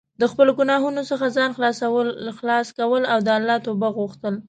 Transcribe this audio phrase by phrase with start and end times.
[0.21, 1.49] د خپلو ګناهونو څخه ځان
[2.39, 4.33] خلاص کول او د الله توبه غوښتل.